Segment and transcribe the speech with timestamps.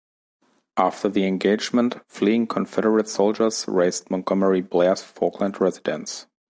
[0.77, 6.25] After the engagement, fleeing Confederate soldiers razed Montgomery Blair's Falkland residence.